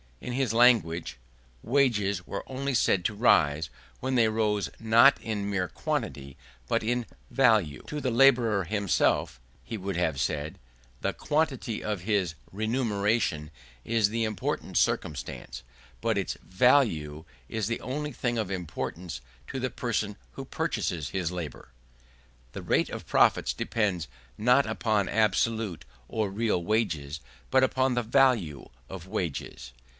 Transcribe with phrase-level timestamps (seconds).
[0.19, 1.17] In his language
[1.63, 3.69] wages were only said to rise,
[3.99, 7.83] when they rose not in mere quantity but in value.
[7.87, 10.59] To the labourer himself (he would have said)
[11.01, 13.49] the quantity of his remuneration
[13.83, 15.63] is the important circumstance:
[16.01, 21.31] but its value is the only thing of importance to the person who purchases his
[21.31, 21.69] labour.
[22.53, 24.07] The rate of profits depends
[24.37, 27.21] not upon absolute or real wages,
[27.51, 29.73] but upon the value of wages.